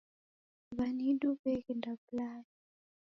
[0.77, 2.49] W'anidu w'eghenda w'ulaya